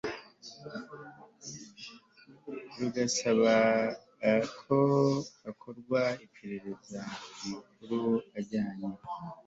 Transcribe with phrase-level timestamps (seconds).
[2.77, 3.55] rugasaba
[4.59, 4.77] ko
[5.43, 6.99] hakorwa iperereza
[7.35, 7.99] ku makuru
[8.37, 8.89] ajyanye